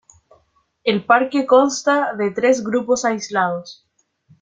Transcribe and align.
El 0.83 1.05
parque 1.05 1.45
consta 1.45 2.15
de 2.15 2.31
tres 2.31 2.63
grupos 2.63 3.05
aislados. 3.05 3.85